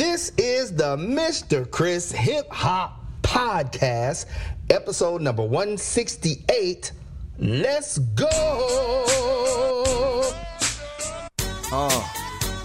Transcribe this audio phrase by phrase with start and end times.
[0.00, 1.70] This is the Mr.
[1.70, 4.24] Chris Hip Hop Podcast,
[4.70, 6.92] episode number 168.
[7.38, 8.30] Let's go!
[11.70, 12.08] Uh,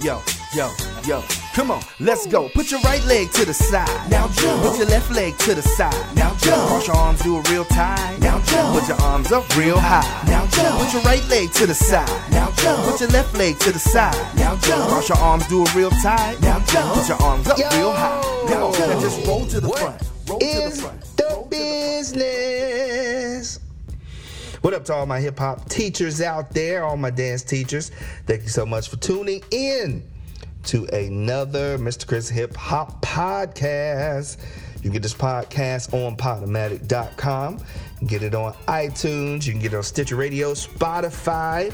[0.01, 0.21] yo,
[0.55, 0.71] yo,
[1.05, 1.44] yo.
[1.55, 2.49] Come on, let's go.
[2.49, 4.11] Put your right leg to the side.
[4.11, 4.61] Now jump.
[4.61, 6.13] Put your left leg to the side.
[6.13, 6.67] Now jump.
[6.67, 8.17] Cross your arms, do it real tight.
[8.19, 8.77] Now jump.
[8.77, 10.03] Put your arms up real high.
[10.27, 10.77] Now jump.
[10.83, 12.09] Put your right leg to the side.
[12.29, 12.83] Now jump.
[12.83, 14.17] Put your left leg to the side.
[14.35, 14.89] Now jump.
[14.89, 16.41] Cross your arms, do it real tight.
[16.41, 16.93] Now jump.
[16.93, 17.69] Put your arms up Yo.
[17.69, 18.21] real high.
[18.49, 20.01] Come on, now just roll to the What front.
[20.27, 21.01] Roll to the front.
[21.15, 22.49] the business?
[24.59, 27.91] What up to all my hip hop teachers out there, all my dance teachers?
[28.27, 30.03] Thank you so much for tuning in
[30.65, 32.07] to another Mr.
[32.07, 34.37] Chris Hip Hop Podcast.
[34.83, 37.59] You get this podcast on Podomatic.com.
[38.07, 39.45] Get it on iTunes.
[39.45, 41.73] You can get it on Stitcher Radio, Spotify.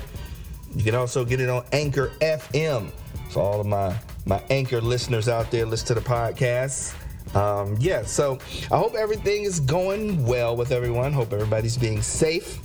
[0.76, 2.91] You can also get it on Anchor FM.
[3.30, 6.95] For all of my my Anchor listeners out there, listen to the podcast.
[7.36, 8.39] Um, yeah, so
[8.72, 11.14] I hope everything is going well with everyone.
[11.14, 12.59] Hope everybody's being safe.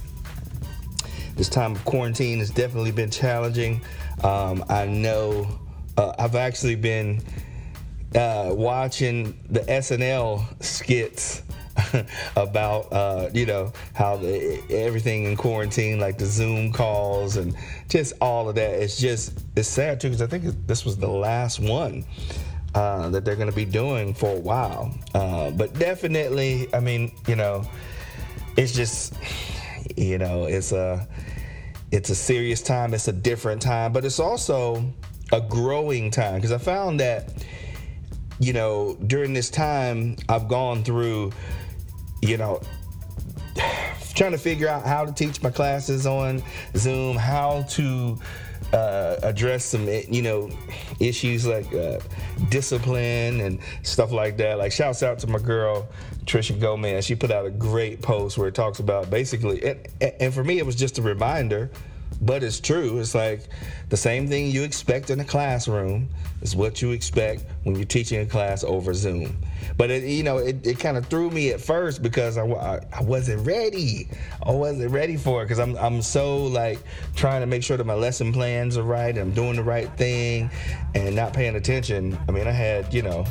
[1.37, 3.81] This time of quarantine has definitely been challenging.
[4.25, 5.47] Um, I know
[5.97, 7.23] uh, I've actually been
[8.15, 11.43] uh, watching the SNL skits
[12.37, 17.55] about uh, you know how the, everything in quarantine, like the Zoom calls and
[17.89, 18.83] just all of that.
[18.83, 22.05] It's just it's sad too because I think this was the last one
[22.75, 24.95] uh, that they're going to be doing for a while.
[25.15, 27.69] Uh, but definitely, I mean, you know,
[28.57, 29.15] it's just
[29.97, 31.07] you know it's a
[31.93, 32.95] it's a serious time.
[32.95, 34.83] It's a different time, but it's also
[35.33, 37.31] a growing time because I found that
[38.39, 41.33] you know, during this time, I've gone through,
[42.23, 42.61] you know,
[44.15, 46.43] trying to figure out how to teach my classes on
[46.77, 48.19] Zoom, how to
[48.73, 50.51] uh, address some, you know,
[51.01, 51.99] issues like uh,
[52.51, 54.59] discipline and stuff like that.
[54.59, 55.89] Like, shouts out to my girl,
[56.25, 57.07] Trisha Gomez.
[57.07, 59.89] She put out a great post where it talks about basically, and,
[60.21, 61.71] and for me, it was just a reminder
[62.21, 62.99] but it's true.
[62.99, 63.49] It's like
[63.89, 66.09] the same thing you expect in a classroom
[66.43, 69.37] is what you expect when you're teaching a class over Zoom.
[69.77, 72.81] But it, you know, it, it kind of threw me at first because I, I,
[72.93, 74.09] I wasn't ready.
[74.43, 76.79] I wasn't ready for it because I'm I'm so like
[77.15, 80.51] trying to make sure that my lesson plans are right I'm doing the right thing
[80.95, 82.19] and not paying attention.
[82.29, 83.25] I mean, I had you know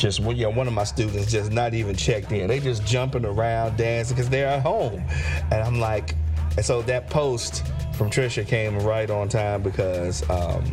[0.00, 2.48] just you one of my students just not even checked in.
[2.48, 5.04] They just jumping around, dancing because they're at home,
[5.50, 6.14] and I'm like,
[6.56, 10.64] and so that post from Trisha came right on time because, um,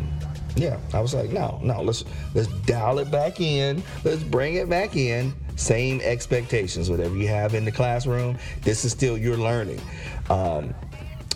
[0.55, 4.69] yeah, I was like, no, no, let's let's dial it back in, let's bring it
[4.69, 5.33] back in.
[5.55, 9.81] Same expectations, whatever you have in the classroom, this is still your learning.
[10.29, 10.75] Um,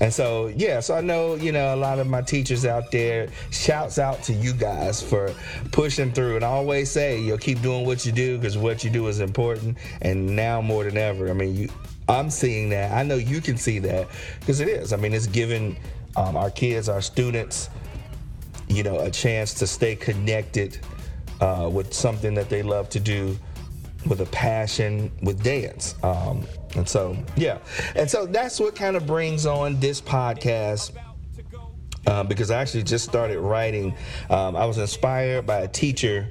[0.01, 3.27] and so, yeah, so I know, you know, a lot of my teachers out there,
[3.51, 5.31] shouts out to you guys for
[5.71, 6.37] pushing through.
[6.37, 9.19] And I always say, you'll keep doing what you do because what you do is
[9.19, 9.77] important.
[10.01, 11.69] And now more than ever, I mean, you,
[12.11, 12.91] I'm seeing that.
[12.91, 14.07] I know you can see that
[14.39, 14.91] because it is.
[14.91, 15.77] I mean, it's giving
[16.17, 17.69] um, our kids, our students,
[18.67, 20.79] you know, a chance to stay connected
[21.39, 23.37] uh, with something that they love to do
[24.07, 25.95] with a passion with dance.
[26.03, 26.45] Um,
[26.75, 27.59] and so, yeah.
[27.95, 30.91] And so that's what kind of brings on this podcast.
[32.07, 33.95] Um, because I actually just started writing.
[34.29, 36.29] Um, I was inspired by a teacher.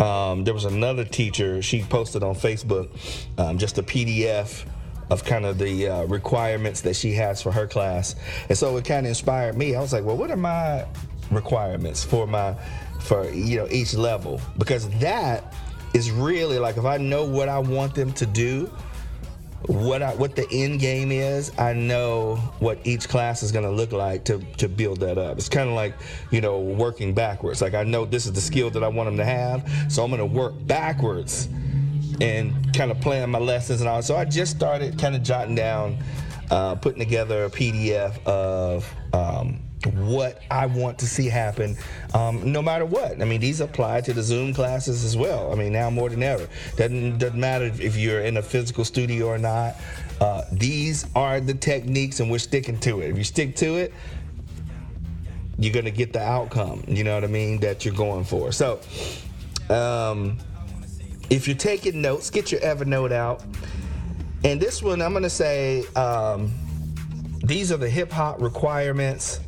[0.00, 2.88] Um, there was another teacher, she posted on Facebook
[3.38, 4.64] um, just a PDF
[5.10, 8.14] of kind of the uh, requirements that she has for her class.
[8.48, 9.74] And so it kind of inspired me.
[9.74, 10.86] I was like, well, what are my
[11.30, 12.54] requirements for my,
[13.00, 14.40] for, you know, each level?
[14.58, 15.54] Because that
[15.94, 18.70] is really like if I know what I want them to do,
[19.66, 23.70] what I, what the end game is, I know what each class is going to
[23.70, 25.36] look like to to build that up.
[25.36, 25.94] It's kind of like
[26.30, 27.60] you know working backwards.
[27.60, 30.10] Like I know this is the skill that I want them to have, so I'm
[30.10, 31.48] going to work backwards
[32.20, 34.02] and kind of plan my lessons and all.
[34.02, 35.98] So I just started kind of jotting down,
[36.50, 38.90] uh, putting together a PDF of.
[39.12, 39.60] Um,
[39.94, 41.76] what I want to see happen,
[42.14, 43.20] um, no matter what.
[43.20, 45.52] I mean, these apply to the Zoom classes as well.
[45.52, 46.48] I mean, now more than ever.
[46.76, 49.76] Doesn't doesn't matter if you're in a physical studio or not.
[50.20, 53.10] Uh, these are the techniques, and we're sticking to it.
[53.10, 53.92] If you stick to it,
[55.58, 56.84] you're gonna get the outcome.
[56.88, 57.58] You know what I mean?
[57.60, 58.52] That you're going for.
[58.52, 58.80] So,
[59.70, 60.38] um,
[61.30, 63.44] if you're taking notes, get your Evernote out.
[64.44, 66.52] And this one, I'm gonna say, um,
[67.42, 69.40] these are the hip hop requirements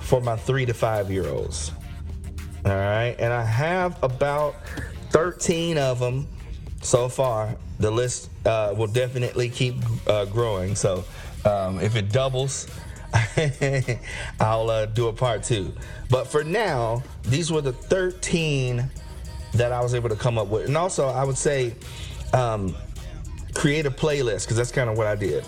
[0.00, 1.72] for my three to five year olds.
[2.64, 3.16] All right.
[3.18, 4.56] And I have about
[5.10, 6.26] 13 of them
[6.82, 7.56] so far.
[7.78, 10.74] The list uh, will definitely keep uh, growing.
[10.74, 11.04] So
[11.44, 12.66] um, if it doubles,
[14.40, 15.72] I'll uh, do a part two.
[16.10, 18.90] But for now, these were the 13
[19.52, 20.66] that I was able to come up with.
[20.66, 21.74] And also, I would say
[22.32, 22.74] um,
[23.54, 25.44] create a playlist because that's kind of what I did.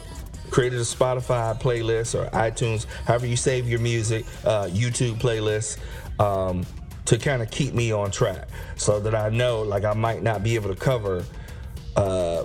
[0.50, 5.78] Created a Spotify playlist or iTunes, however you save your music, uh, YouTube playlist.
[6.18, 6.66] Um,
[7.06, 10.44] to kind of keep me on track so that I know like I might not
[10.44, 11.24] be able to cover
[11.96, 12.44] uh,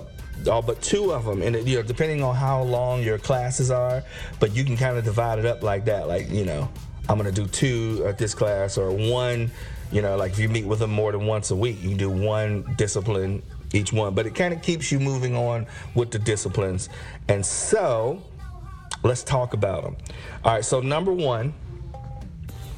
[0.50, 3.70] all but two of them and it, you know depending on how long your classes
[3.70, 4.02] are
[4.40, 6.68] but you can kind of divide it up like that like you know
[7.08, 9.52] I'm gonna do two at this class or one
[9.92, 12.10] you know like if you meet with them more than once a week you do
[12.10, 13.42] one discipline
[13.72, 16.88] each one but it kind of keeps you moving on with the disciplines
[17.28, 18.22] and so
[19.02, 19.96] let's talk about them
[20.44, 21.52] all right so number one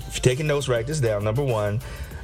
[0.09, 1.23] if you're taking notes, write this down.
[1.23, 1.81] Number one,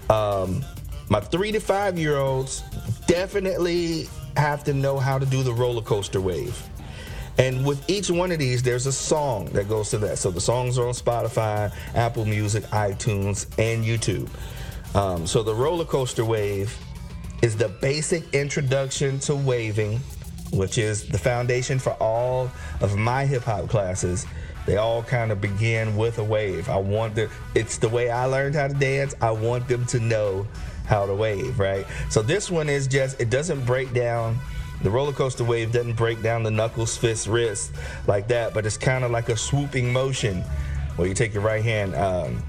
[0.08, 0.64] um,
[1.10, 2.62] my three to five year olds
[3.06, 4.08] definitely
[4.38, 6.60] have to know how to do the roller coaster wave.
[7.36, 10.18] And with each one of these, there's a song that goes to that.
[10.18, 14.30] So the songs are on Spotify, Apple Music, iTunes, and YouTube.
[14.94, 16.76] Um, so the roller coaster wave
[17.42, 20.00] is the basic introduction to waving,
[20.52, 22.50] which is the foundation for all
[22.80, 24.26] of my hip hop classes.
[24.66, 26.68] They all kind of begin with a wave.
[26.68, 27.18] I want
[27.54, 29.14] it's the way I learned how to dance.
[29.20, 30.46] I want them to know
[30.86, 31.86] how to wave, right?
[32.08, 34.38] So this one is just it doesn't break down
[34.82, 37.72] the roller coaster wave doesn't break down the knuckles, fists, wrists
[38.06, 40.42] like that, but it's kind of like a swooping motion
[40.96, 41.94] where you take your right hand.
[41.94, 42.42] Um,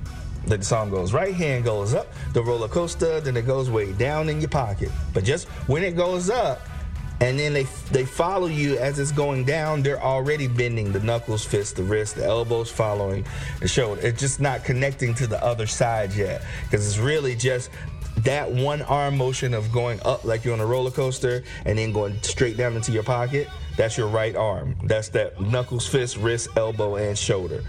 [0.48, 4.30] the song goes right hand goes up the roller coaster, then it goes way down
[4.30, 4.92] in your pocket.
[5.14, 6.62] But just when it goes up,
[7.22, 9.82] and then they they follow you as it's going down.
[9.82, 13.26] They're already bending the knuckles, fists, the wrist, the elbows following
[13.62, 14.02] the shoulder.
[14.02, 17.70] It's just not connecting to the other side yet because it's really just
[18.18, 21.92] that one arm motion of going up like you're on a roller coaster and then
[21.92, 23.48] going straight down into your pocket.
[23.78, 24.76] That's your right arm.
[24.84, 27.64] That's that knuckles, fist, wrist, elbow, and shoulder.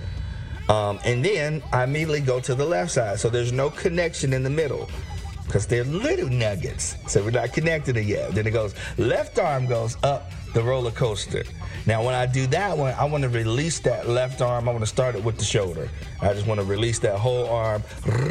[0.68, 3.20] Um, and then I immediately go to the left side.
[3.20, 4.88] So there's no connection in the middle
[5.46, 6.96] because they're little nuggets.
[7.06, 8.32] So we're not connected yet.
[8.32, 11.44] Then it goes, left arm goes up the roller coaster.
[11.86, 14.68] Now, when I do that one, I want to release that left arm.
[14.68, 15.88] I want to start it with the shoulder.
[16.20, 17.82] I just want to release that whole arm.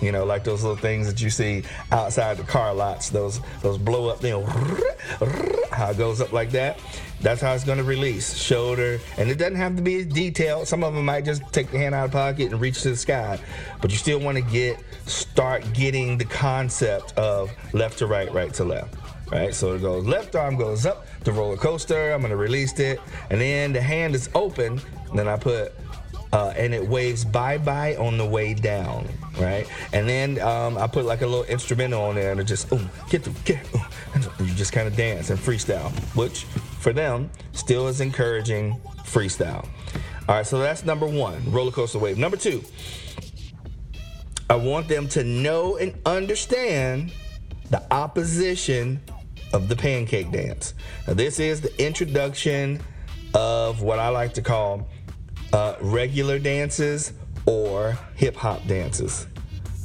[0.00, 1.62] You know, like those little things that you see
[1.92, 4.48] outside the car lots, those those blow up things.
[5.70, 6.80] How it goes up like that.
[7.20, 8.34] That's how it's going to release.
[8.34, 10.66] Shoulder, and it doesn't have to be detailed.
[10.66, 12.96] Some of them might just take the hand out of pocket and reach to the
[12.96, 13.38] sky,
[13.80, 18.52] but you still want to get start getting the concept of left to right, right
[18.54, 18.94] to left.
[19.30, 22.10] Right, so it goes left arm goes up the roller coaster.
[22.10, 23.00] I'm gonna release it,
[23.30, 24.80] and then the hand is open.
[25.14, 25.72] then I put
[26.32, 29.06] uh, and it waves bye bye on the way down,
[29.38, 29.66] right?
[29.92, 32.88] And then um, I put like a little instrumental on there and it just, ooh,
[33.08, 33.80] get the, get, ooh,
[34.14, 36.46] and you just kind of dance and freestyle, which
[36.80, 39.68] for them still is encouraging freestyle.
[40.28, 42.18] All right, so that's number one, roller coaster wave.
[42.18, 42.64] Number two,
[44.48, 47.12] I want them to know and understand
[47.70, 49.00] the opposition
[49.52, 50.74] of the pancake dance.
[51.06, 52.80] Now, this is the introduction
[53.34, 54.88] of what I like to call
[55.52, 57.12] uh, regular dances
[57.46, 59.26] or hip hop dances,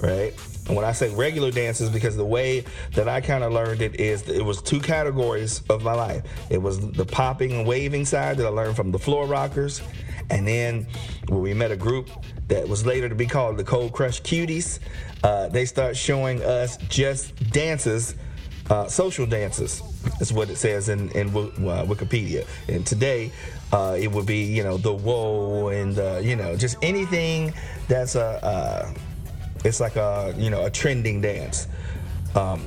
[0.01, 0.33] right?
[0.67, 3.99] And when I say regular dances, because the way that I kind of learned it
[3.99, 6.23] is it was two categories of my life.
[6.49, 9.81] It was the popping and waving side that I learned from the floor rockers,
[10.29, 10.87] and then
[11.27, 12.09] when we met a group
[12.47, 14.79] that was later to be called the Cold Crush Cuties,
[15.23, 18.15] uh, they start showing us just dances,
[18.69, 19.81] uh, social dances.
[20.19, 22.47] That's what it says in, in uh, Wikipedia.
[22.67, 23.31] And today,
[23.71, 27.53] uh, it would be, you know, the whoa and, uh, you know, just anything
[27.87, 28.93] that's a, uh,
[29.65, 31.67] it's like a, you know, a trending dance
[32.35, 32.65] um,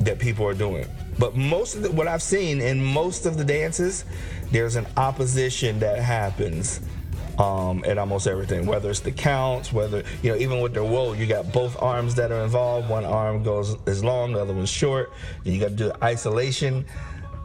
[0.00, 0.86] that people are doing.
[1.18, 4.04] But most of the, what I've seen in most of the dances,
[4.50, 6.80] there's an opposition that happens
[7.38, 11.12] um, at almost everything, whether it's the counts, whether, you know, even with the whoa,
[11.12, 12.88] you got both arms that are involved.
[12.88, 15.12] One arm goes is long, the other one's short.
[15.44, 16.84] You got to do isolation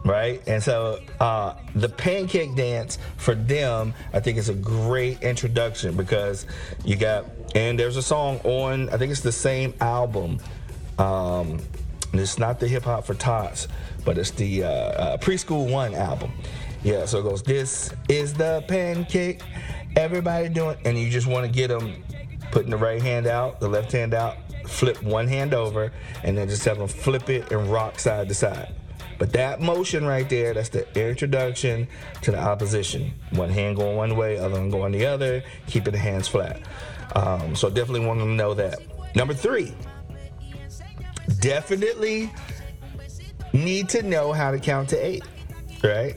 [0.07, 0.41] right?
[0.47, 6.45] And so uh, the pancake dance for them, I think, is a great introduction because
[6.85, 10.39] you got, and there's a song on, I think it's the same album.
[10.97, 11.59] Um,
[12.13, 13.67] it's not the hip hop for tots,
[14.05, 16.31] but it's the uh, uh, preschool one album.
[16.83, 19.41] Yeah, so it goes, This is the pancake,
[19.95, 22.03] everybody doing, and you just want to get them
[22.51, 24.37] putting the right hand out, the left hand out,
[24.67, 25.91] flip one hand over,
[26.23, 28.73] and then just have them flip it and rock side to side.
[29.17, 31.87] But that motion right there, that's the introduction
[32.21, 33.13] to the opposition.
[33.31, 36.61] One hand going one way, other one going the other, keeping the hands flat.
[37.15, 38.79] Um, so definitely want them to know that.
[39.15, 39.73] Number three,
[41.39, 42.31] definitely
[43.53, 45.23] need to know how to count to eight,
[45.83, 46.15] right?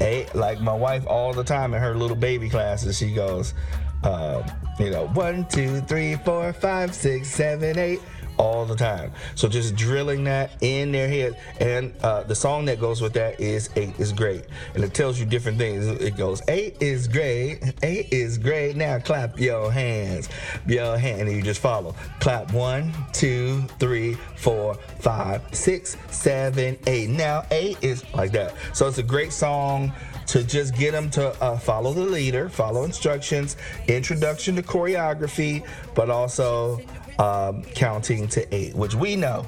[0.00, 0.34] eight.
[0.34, 3.54] Like my wife all the time in her little baby classes, she goes,
[4.02, 4.42] uh,
[4.78, 8.00] you know, one, two, three, four, five, six, seven, eight
[8.40, 9.12] all the time.
[9.34, 11.38] So just drilling that in their head.
[11.60, 14.44] And uh, the song that goes with that is Eight is Great.
[14.74, 15.86] And it tells you different things.
[15.86, 17.60] It goes, Eight is great.
[17.82, 18.76] Eight is great.
[18.76, 20.30] Now clap your hands.
[20.66, 21.28] Your hand.
[21.28, 21.94] And you just follow.
[22.20, 27.10] Clap one, two, three, four, five, six, seven, eight.
[27.10, 28.54] Now eight is like that.
[28.72, 29.92] So it's a great song
[30.30, 33.56] to just get them to uh, follow the leader, follow instructions,
[33.88, 36.80] introduction to choreography, but also
[37.18, 39.44] um, counting to eight, which we know.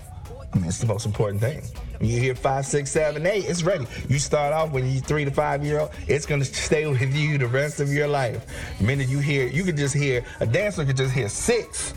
[0.52, 1.62] I mean, it's the most important thing.
[1.98, 3.86] When you hear five, six, seven, eight, it's ready.
[4.08, 7.38] You start off when you're three to five year old, it's gonna stay with you
[7.38, 8.44] the rest of your life.
[8.78, 11.94] The minute you hear, you could just hear a dancer could just hear six.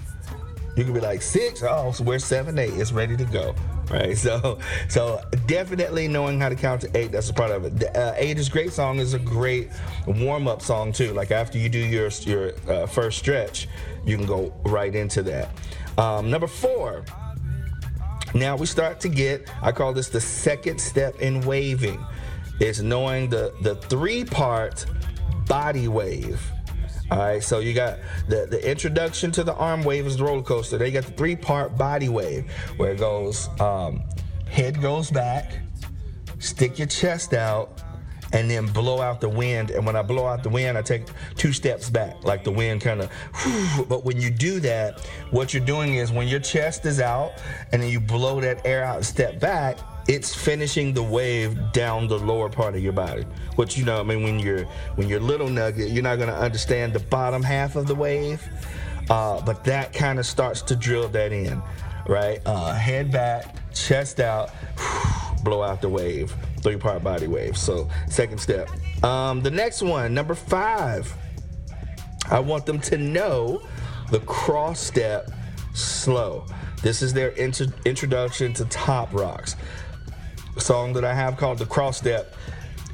[0.77, 3.55] You could be like six, oh, so we're seven, eight, it's ready to go.
[3.89, 7.95] Right, so so definitely knowing how to count to eight, that's a part of it.
[7.95, 9.69] Uh, eight is great song is a great
[10.07, 11.13] warm up song too.
[11.13, 13.67] Like after you do your your uh, first stretch,
[14.03, 15.49] you can go right into that.
[15.97, 17.05] Um, number four.
[18.33, 22.03] Now we start to get, I call this the second step in waving.
[22.59, 24.85] It's knowing the, the three part
[25.47, 26.41] body wave.
[27.11, 30.41] All right, so you got the, the introduction to the arm wave is the roller
[30.41, 30.77] coaster.
[30.77, 34.03] They got the three part body wave where it goes um,
[34.47, 35.59] head goes back,
[36.39, 37.83] stick your chest out,
[38.33, 39.69] and then blow out the wind.
[39.69, 41.03] And when I blow out the wind, I take
[41.35, 43.11] two steps back, like the wind kind of.
[43.87, 47.33] But when you do that, what you're doing is when your chest is out
[47.71, 52.07] and then you blow that air out and step back, it's finishing the wave down
[52.07, 53.23] the lower part of your body.
[53.55, 56.93] Which you know, I mean, when you're when you're little nugget, you're not gonna understand
[56.93, 58.47] the bottom half of the wave,
[59.09, 61.61] uh, but that kind of starts to drill that in,
[62.07, 62.39] right?
[62.45, 64.51] Uh, head back, chest out,
[65.43, 67.57] blow out the wave, three part body wave.
[67.57, 68.69] So second step.
[69.03, 71.15] Um, the next one, number five,
[72.29, 73.61] I want them to know
[74.11, 75.31] the cross step
[75.73, 76.45] slow.
[76.83, 79.55] This is their intro- introduction to top rocks
[80.61, 82.35] song that I have called The Cross Step.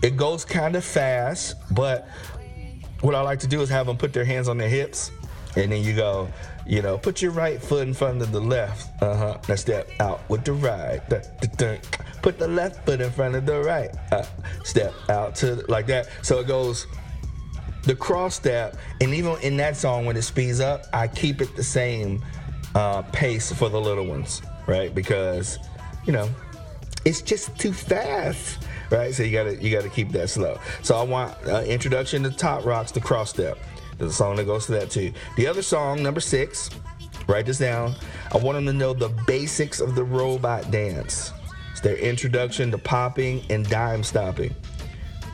[0.02, 2.08] It goes kind of fast, but
[3.02, 5.12] what I like to do is have them put their hands on their hips,
[5.56, 6.28] and then you go,
[6.66, 9.02] you know, put your right foot in front of the left.
[9.02, 9.38] Uh huh.
[9.50, 11.02] Now step out with the right.
[12.22, 13.90] Put the left foot in front of the right.
[14.12, 14.26] Uh,
[14.64, 16.10] step out to like that.
[16.22, 16.88] So it goes
[17.84, 21.56] the cross step, and even in that song when it speeds up, I keep it
[21.56, 22.24] the same
[22.76, 24.94] uh, pace for the little ones, right?
[24.94, 25.58] Because
[26.06, 26.30] you know
[27.06, 28.60] it's just too fast
[28.92, 29.14] right?
[29.14, 30.60] So you gotta you gotta keep that slow.
[30.84, 33.58] So i want uh, introduction to top rocks the cross step.
[33.98, 35.14] There's a song that goes to that too.
[35.38, 36.70] The other song number six
[37.28, 37.96] write this down.
[38.32, 41.32] I want them to know the basics of the robot dance.
[41.72, 44.54] It's their introduction to popping and dime stopping.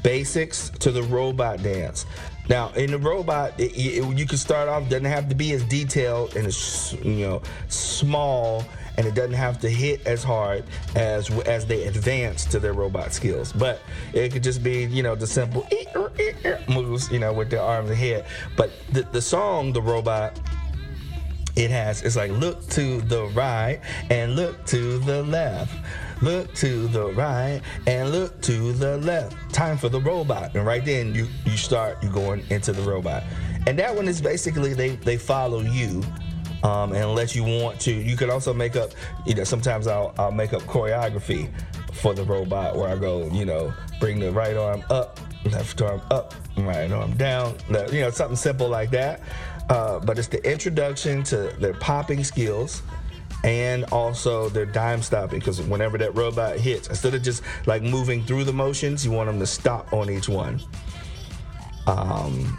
[0.04, 2.06] Basics to the robot dance.
[2.50, 5.64] Now, in the robot, it, it, you can start off doesn't have to be as
[5.64, 8.64] detailed and as you know small
[8.98, 10.64] and it doesn't have to hit as hard
[10.96, 13.54] as as they advance to their robot skills.
[13.54, 13.80] But
[14.14, 15.86] it could just be you know the simple eh,
[16.20, 18.26] eh, eh, moves you know with their arms and head.
[18.56, 20.40] But the the song, the robot.
[21.56, 25.74] It has, it's like look to the right and look to the left.
[26.22, 29.36] Look to the right and look to the left.
[29.56, 30.56] Time for the robot.
[30.56, 33.24] And right then you, you start, you going into the robot.
[33.66, 36.04] And that one is basically they, they follow you
[36.64, 38.92] um, and unless you want to, you can also make up.
[39.26, 41.50] You know, sometimes I'll I'll make up choreography
[41.94, 46.02] for the robot where I go, you know, bring the right arm up, left arm
[46.12, 47.56] up, right arm down.
[47.70, 49.22] You know, something simple like that.
[49.70, 52.82] Uh, but it's the introduction to their popping skills
[53.44, 58.24] and also their dime stopping because whenever that robot hits, instead of just like moving
[58.24, 60.60] through the motions, you want them to stop on each one.
[61.86, 62.58] Um,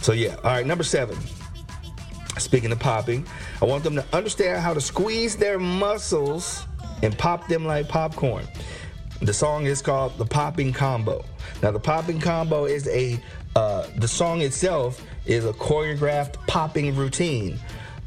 [0.00, 1.16] so yeah, all right, number seven.
[2.38, 3.26] Speaking of popping,
[3.62, 6.66] I want them to understand how to squeeze their muscles
[7.02, 8.46] and pop them like popcorn.
[9.20, 11.24] The song is called The Popping Combo.
[11.62, 13.20] Now, the Popping Combo is a,
[13.56, 17.58] uh, the song itself is a choreographed popping routine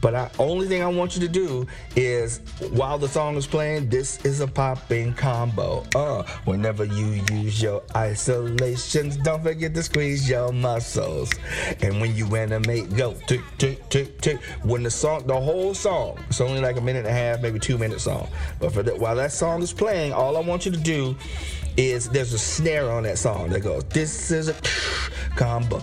[0.01, 2.39] but I only thing I want you to do is
[2.71, 5.83] while the song is playing, this is a popping combo.
[5.95, 11.31] Uh, whenever you use your isolations, don't forget to squeeze your muscles.
[11.81, 14.41] And when you animate, go tick tick tick tick.
[14.63, 17.59] When the song, the whole song, it's only like a minute and a half, maybe
[17.59, 18.29] two minute song.
[18.59, 21.15] But for that, while that song is playing, all I want you to do
[21.75, 24.55] is there's a snare on that song that goes, this is a
[25.35, 25.81] combo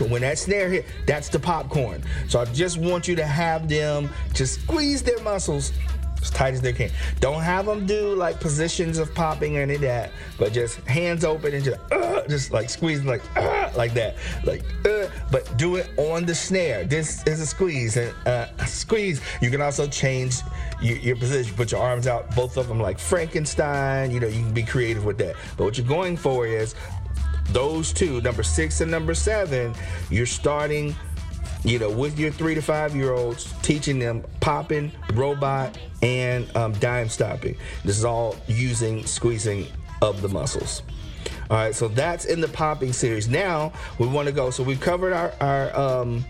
[0.08, 2.02] when that snare hit, that's the popcorn.
[2.28, 5.72] So I just want you to have them just squeeze their muscles
[6.22, 6.90] as tight as they can.
[7.20, 11.24] Don't have them do like positions of popping or any of that, but just hands
[11.24, 14.62] open and just uh, just like squeezing like uh, like that, like.
[14.86, 16.84] Uh, but do it on the snare.
[16.84, 19.20] This is a squeeze and uh, squeeze.
[19.40, 20.36] You can also change
[20.80, 21.54] your, your position.
[21.56, 24.10] Put your arms out, both of them like Frankenstein.
[24.10, 25.34] You know, you can be creative with that.
[25.56, 26.74] But what you're going for is
[27.50, 29.74] those two, number six and number seven.
[30.10, 30.94] You're starting
[31.64, 36.72] you know, with your three to five year olds, teaching them popping, robot, and um,
[36.74, 37.56] dime stopping.
[37.84, 39.66] This is all using squeezing
[40.00, 40.82] of the muscles.
[41.50, 43.28] All right, so that's in the popping series.
[43.28, 44.50] Now we want to go.
[44.50, 46.24] So we've covered our, our um,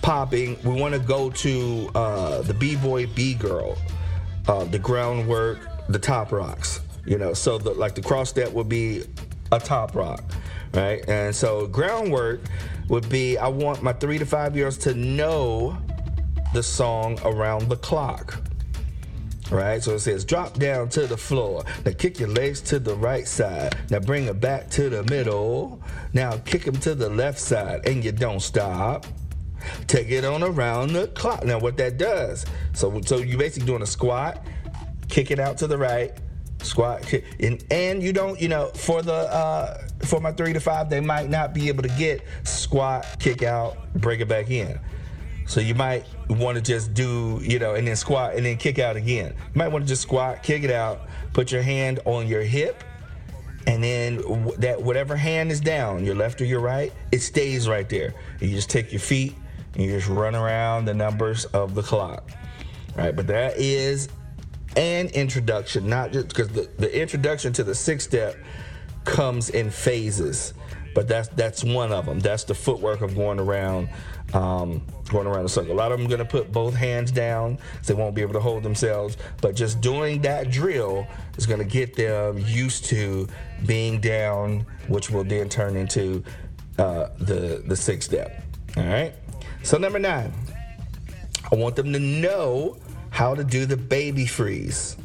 [0.00, 0.56] popping.
[0.62, 3.76] We want to go to uh, the b boy, b girl,
[4.46, 6.80] uh, the groundwork, the top rocks.
[7.04, 9.02] You know, so the, like the cross step would be
[9.52, 10.24] a top rock,
[10.72, 11.06] right?
[11.08, 12.40] And so groundwork
[12.88, 15.78] would be I want my three to five year olds to know
[16.52, 18.40] the song around the clock.
[19.50, 21.64] Right, so it says drop down to the floor.
[21.84, 23.76] Now kick your legs to the right side.
[23.90, 25.82] Now bring it back to the middle.
[26.14, 29.04] Now kick them to the left side, and you don't stop.
[29.88, 31.44] Take it on around the clock.
[31.44, 32.46] Now what that does?
[32.72, 34.42] So so you're basically doing a squat,
[35.08, 36.12] kick it out to the right,
[36.62, 40.60] squat, kick, and and you don't you know for the uh, for my three to
[40.60, 44.78] five, they might not be able to get squat, kick out, break it back in.
[45.46, 48.78] So you might want to just do, you know, and then squat and then kick
[48.78, 49.34] out again.
[49.36, 52.82] You might want to just squat, kick it out, put your hand on your hip,
[53.66, 54.16] and then
[54.58, 58.14] that whatever hand is down, your left or your right, it stays right there.
[58.40, 59.34] You just take your feet
[59.74, 62.30] and you just run around the numbers of the clock.
[62.96, 64.08] All right, but that is
[64.76, 68.36] an introduction, not just because the, the introduction to the six step
[69.04, 70.54] comes in phases,
[70.94, 72.20] but that's that's one of them.
[72.20, 73.88] That's the footwork of going around,
[74.34, 75.72] um, going around the circle.
[75.72, 78.34] A lot of them are to put both hands down, so they won't be able
[78.34, 79.16] to hold themselves.
[79.40, 83.28] But just doing that drill is to get them used to
[83.66, 86.22] being down, which will then turn into
[86.78, 88.42] uh, the the six step.
[88.76, 89.14] All right.
[89.62, 90.32] So number nine,
[91.50, 92.76] I want them to know
[93.12, 94.96] how to do the baby freeze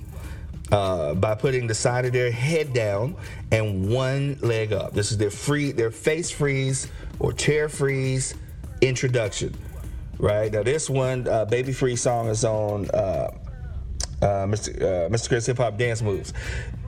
[0.72, 3.16] uh, by putting the side of their head down
[3.52, 4.94] and one leg up.
[4.94, 6.88] This is their free, their face freeze
[7.20, 8.34] or chair freeze
[8.82, 9.54] introduction.
[10.20, 13.30] Right now, this one, uh, "Baby Freeze" song is on uh,
[14.22, 14.76] uh Mr.
[14.82, 15.28] Uh, Mr.
[15.28, 16.34] Chris Hip Hop Dance Moves.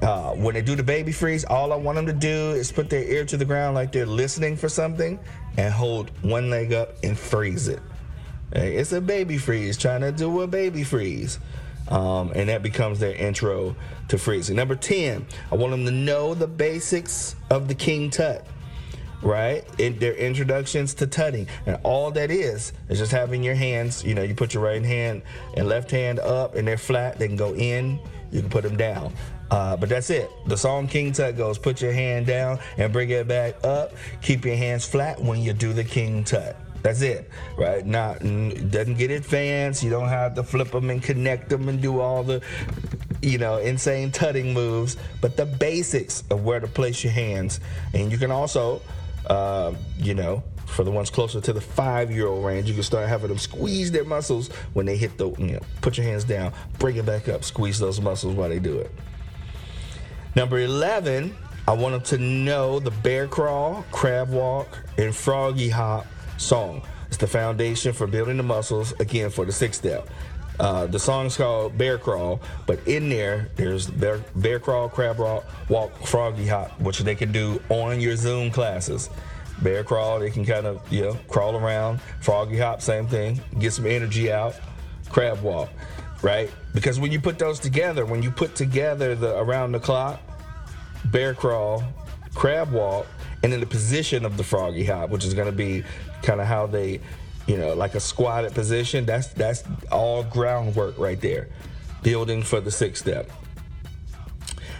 [0.02, 2.90] Uh, when they do the baby freeze, all I want them to do is put
[2.90, 5.20] their ear to the ground like they're listening for something
[5.58, 7.82] and hold one leg up and freeze it.
[8.52, 11.40] It's a baby freeze, trying to do a baby freeze.
[11.90, 13.76] Um, and that becomes their intro
[14.10, 14.56] to freezing.
[14.56, 18.46] Number 10, I want them to know the basics of the King Tut,
[19.24, 19.64] right?
[19.78, 21.48] Their introductions to tutting.
[21.66, 24.84] And all that is, is just having your hands, you know, you put your right
[24.84, 25.24] hand
[25.58, 28.00] and left hand up and they're flat, they can go in,
[28.32, 29.12] you can put them down.
[29.50, 30.30] Uh, but that's it.
[30.46, 33.94] The song King Tut goes, put your hand down and bring it back up.
[34.22, 36.56] Keep your hands flat when you do the King Tut.
[36.82, 37.86] That's it, right?
[37.86, 39.84] Not doesn't get advanced.
[39.84, 42.42] You don't have to flip them and connect them and do all the,
[43.22, 44.96] you know, insane tutting moves.
[45.20, 47.60] But the basics of where to place your hands,
[47.94, 48.82] and you can also,
[49.26, 53.28] uh, you know, for the ones closer to the five-year-old range, you can start having
[53.28, 56.96] them squeeze their muscles when they hit the, you know, put your hands down, bring
[56.96, 58.92] it back up, squeeze those muscles while they do it.
[60.36, 61.36] Number eleven,
[61.68, 66.06] I want them to know the bear crawl, crab walk, and froggy hop
[66.40, 66.82] song.
[67.08, 70.10] It's the foundation for building the muscles, again, for the six step.
[70.60, 75.46] Uh, the song's called Bear Crawl, but in there, there's bear, bear Crawl, Crab Walk,
[75.70, 79.10] Walk, Froggy Hop, which they can do on your Zoom classes.
[79.62, 82.02] Bear Crawl, they can kind of, you know, crawl around.
[82.20, 84.56] Froggy Hop, same thing, get some energy out.
[85.10, 85.70] Crab Walk,
[86.22, 86.52] right?
[86.74, 90.22] Because when you put those together, when you put together the around the clock,
[91.06, 91.84] Bear Crawl,
[92.36, 93.08] Crab Walk,
[93.44, 95.84] and then the position of the Froggy Hop, which is going to be
[96.22, 97.00] kind of how they,
[97.48, 99.06] you know, like a squatted position.
[99.06, 101.48] That's that's all groundwork right there,
[102.04, 103.30] building for the sixth step.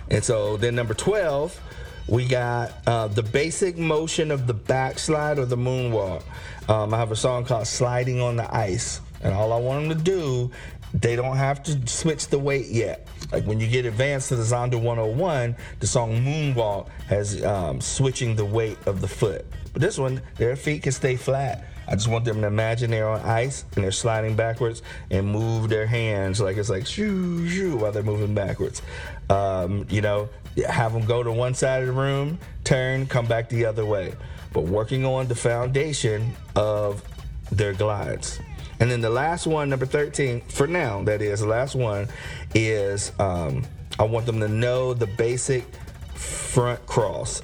[0.10, 1.60] And so then number twelve,
[2.08, 6.24] we got uh, the basic motion of the backslide or the moonwalk.
[6.68, 9.98] Um, I have a song called "Sliding on the Ice," and all I want them
[9.98, 10.52] to do
[10.94, 13.08] they don't have to switch the weight yet.
[13.32, 18.36] Like when you get advanced to the Zonda 101, the song Moonwalk has um, switching
[18.36, 19.46] the weight of the foot.
[19.74, 21.66] But this one, their feet can stay flat.
[21.88, 25.70] I just want them to imagine they're on ice and they're sliding backwards and move
[25.70, 28.84] their hands like it's like shoo shoo while they're moving backwards.
[29.30, 30.30] Um, you know,
[30.68, 34.14] have them go to one side of the room, turn, come back the other way.
[34.54, 37.04] But working on the foundation of
[37.52, 38.40] their glides.
[38.80, 42.08] And then the last one, number 13, for now, that is, the last one
[42.56, 43.66] is um,
[44.00, 45.66] I want them to know the basic
[46.14, 47.42] front cross.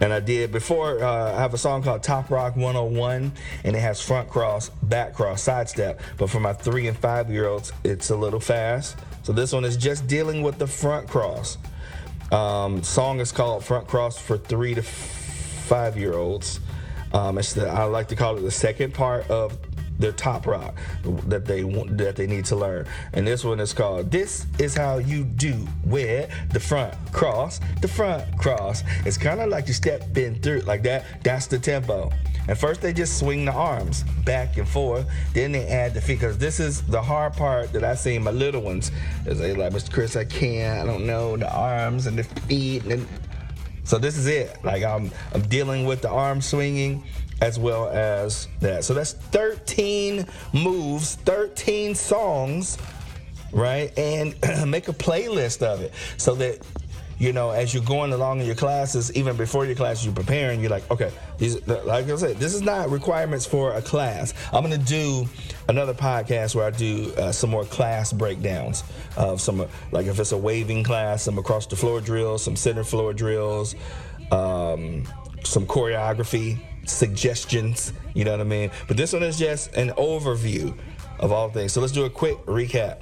[0.00, 3.30] And I did before, uh, I have a song called Top Rock 101,
[3.62, 6.00] and it has front cross, back cross, side step.
[6.18, 8.96] But for my three and five year olds, it's a little fast.
[9.22, 11.56] So this one is just dealing with the front cross.
[12.32, 16.58] Um, song is called Front Cross for three to five year olds.
[17.12, 19.56] Um, it's the, I like to call it the second part of
[20.02, 20.74] their top rock
[21.28, 22.86] that they want that they need to learn.
[23.14, 25.52] And this one is called "This Is How You Do
[25.84, 28.82] Where the Front Cross." The front cross.
[29.06, 31.04] It's kind of like you stepping through like that.
[31.22, 32.10] That's the tempo.
[32.48, 35.08] And first they just swing the arms back and forth.
[35.32, 38.24] Then they add the feet because this is the hard part that I see in
[38.24, 38.90] my little ones.
[39.26, 39.92] Is they like Mr.
[39.92, 40.88] Chris, I can't.
[40.88, 43.06] I don't know the arms and the feet and.
[43.84, 44.56] So this is it.
[44.64, 47.02] Like I'm, I'm dealing with the arm swinging
[47.40, 48.84] as well as that.
[48.84, 52.78] So that's 13 moves, 13 songs,
[53.52, 53.96] right?
[53.98, 54.34] And
[54.66, 56.58] make a playlist of it so that
[57.22, 60.60] you know, as you're going along in your classes, even before your classes, you're preparing.
[60.60, 64.34] You're like, okay, these, like I said, this is not requirements for a class.
[64.52, 65.28] I'm gonna do
[65.68, 68.82] another podcast where I do uh, some more class breakdowns
[69.16, 72.82] of some, like if it's a waving class, some across the floor drills, some center
[72.82, 73.76] floor drills,
[74.32, 75.04] um,
[75.44, 77.92] some choreography suggestions.
[78.14, 78.70] You know what I mean?
[78.88, 80.76] But this one is just an overview
[81.18, 81.72] of all things.
[81.72, 82.98] So let's do a quick recap.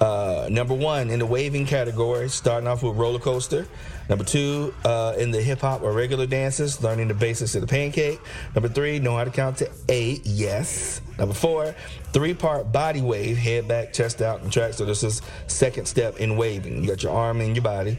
[0.00, 3.66] Uh, number one in the waving category, starting off with roller coaster.
[4.08, 7.66] Number two, uh, in the hip hop or regular dances, learning the basics of the
[7.66, 8.20] pancake.
[8.54, 10.26] Number three, know how to count to eight.
[10.26, 11.00] Yes.
[11.18, 11.74] Number four,
[12.12, 14.74] three part body wave, head back, chest out, and track.
[14.74, 16.82] So this is second step in waving.
[16.82, 17.98] You got your arm in your body.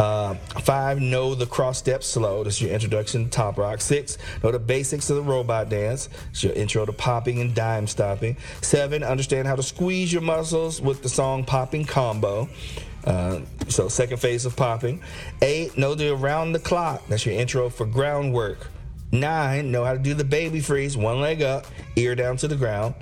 [0.00, 0.32] Uh,
[0.62, 2.42] five, know the cross step slow.
[2.42, 3.82] That's your introduction to top rock.
[3.82, 6.08] Six, know the basics of the robot dance.
[6.30, 8.38] It's your intro to popping and dime stopping.
[8.62, 12.48] Seven, understand how to squeeze your muscles with the song popping combo.
[13.04, 15.02] Uh, so second phase of popping.
[15.42, 17.06] Eight, know the around the clock.
[17.08, 18.68] That's your intro for groundwork.
[19.12, 22.56] Nine, know how to do the baby freeze, one leg up, ear down to the
[22.56, 22.94] ground.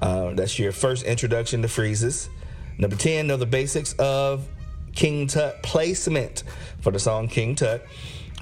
[0.00, 2.28] Uh, that's your first introduction to freezes.
[2.78, 4.48] Number 10, know the basics of
[4.94, 6.44] King Tut placement
[6.80, 7.86] for the song King Tut.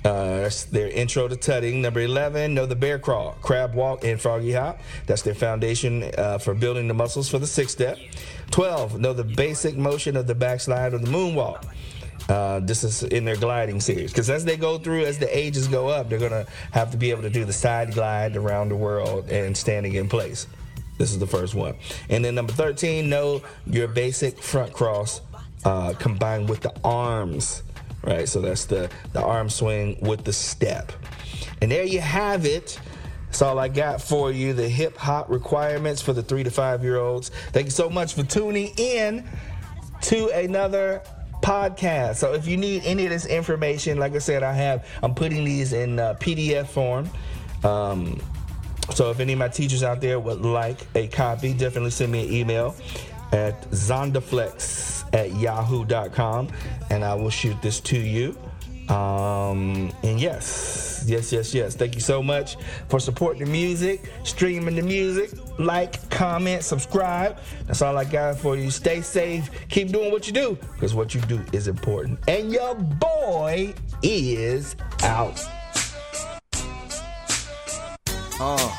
[0.04, 1.80] Uh, that's their intro to tutting.
[1.80, 4.80] Number 11, know the bear crawl, crab walk, and froggy hop.
[5.06, 7.98] That's their foundation uh, for building the muscles for the six step.
[8.50, 11.64] 12, know the basic motion of the backslide or the moonwalk.
[12.28, 15.68] Uh, this is in their gliding series because as they go through, as the ages
[15.68, 18.76] go up, they're gonna have to be able to do the side glide around the
[18.76, 20.46] world and standing in place.
[20.98, 21.74] This is the first one.
[22.10, 25.20] And then number 13, know your basic front cross
[25.64, 27.62] uh, combined with the arms,
[28.02, 28.28] right?
[28.28, 30.92] So that's the, the arm swing with the step.
[31.60, 32.78] And there you have it.
[33.26, 34.52] That's all I got for you.
[34.52, 37.30] The hip hop requirements for the three to five year olds.
[37.52, 39.26] Thank you so much for tuning in
[40.02, 41.02] to another
[41.40, 42.16] podcast.
[42.16, 45.44] So if you need any of this information, like I said, I have I'm putting
[45.44, 47.08] these in uh, PDF form.
[47.64, 48.20] Um,
[48.90, 52.26] so if any of my teachers out there would like a copy, definitely send me
[52.26, 52.74] an email
[53.32, 56.48] at zondaflex at yahoo.com
[56.90, 58.36] and I will shoot this to you.
[58.88, 61.74] Um, and yes, yes, yes, yes.
[61.74, 62.56] Thank you so much
[62.88, 65.30] for supporting the music, streaming the music.
[65.58, 67.38] Like, comment, subscribe.
[67.66, 68.70] That's all I got for you.
[68.70, 69.50] Stay safe.
[69.68, 72.18] Keep doing what you do because what you do is important.
[72.28, 75.40] And your boy is out.
[78.40, 78.76] Uh,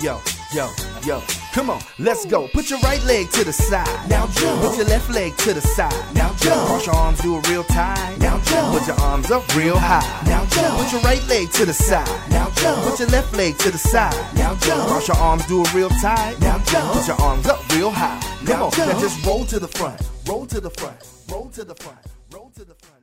[0.00, 0.20] yo,
[0.52, 0.70] yo,
[1.04, 1.37] yo.
[1.52, 2.46] Come on, let's go.
[2.48, 3.88] Put your right leg to the side.
[4.08, 4.62] Now jump.
[4.62, 6.14] Put your left leg to the side.
[6.14, 6.66] Now jump.
[6.68, 8.16] Cross your arms, do a real tight.
[8.18, 8.78] Now jump.
[8.78, 10.06] Put your arms up real high.
[10.26, 10.78] Now jump.
[10.78, 12.06] Put your right leg to the side.
[12.30, 12.82] Now jump.
[12.84, 14.14] Put your left leg to the side.
[14.36, 14.88] Now jump.
[14.88, 16.38] Cross your arms, do a real tight.
[16.40, 16.92] Now jump.
[16.92, 18.20] Put your arms up real high.
[18.46, 20.00] Come on, now just roll to the front.
[20.28, 20.96] roll to the front.
[21.30, 21.98] Roll to the front.
[22.30, 22.97] Roll to the front.